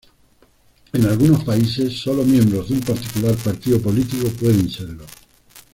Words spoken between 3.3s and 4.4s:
partido político